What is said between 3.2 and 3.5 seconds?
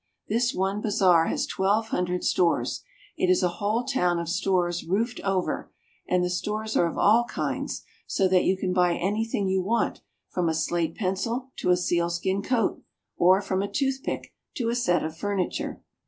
is a